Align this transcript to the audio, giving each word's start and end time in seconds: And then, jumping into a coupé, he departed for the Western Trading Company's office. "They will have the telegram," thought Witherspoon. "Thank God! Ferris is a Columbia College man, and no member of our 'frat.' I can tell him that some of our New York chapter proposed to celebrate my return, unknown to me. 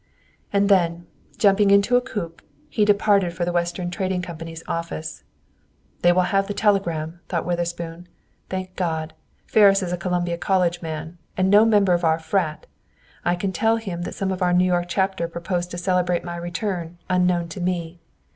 And 0.51 0.67
then, 0.67 1.05
jumping 1.37 1.69
into 1.69 1.95
a 1.95 2.01
coupé, 2.01 2.39
he 2.69 2.85
departed 2.85 3.33
for 3.35 3.45
the 3.45 3.51
Western 3.51 3.91
Trading 3.91 4.23
Company's 4.23 4.63
office. 4.67 5.23
"They 6.01 6.11
will 6.11 6.23
have 6.33 6.47
the 6.47 6.55
telegram," 6.55 7.19
thought 7.29 7.45
Witherspoon. 7.45 8.07
"Thank 8.49 8.75
God! 8.75 9.13
Ferris 9.45 9.83
is 9.83 9.91
a 9.93 9.97
Columbia 9.97 10.39
College 10.39 10.81
man, 10.81 11.19
and 11.37 11.51
no 11.51 11.65
member 11.65 11.93
of 11.93 12.03
our 12.03 12.17
'frat.' 12.17 12.65
I 13.23 13.35
can 13.35 13.51
tell 13.51 13.75
him 13.75 14.01
that 14.01 14.15
some 14.15 14.31
of 14.31 14.41
our 14.41 14.53
New 14.53 14.65
York 14.65 14.85
chapter 14.87 15.27
proposed 15.27 15.69
to 15.69 15.77
celebrate 15.77 16.23
my 16.25 16.35
return, 16.35 16.97
unknown 17.07 17.47
to 17.49 17.61
me. 17.61 17.99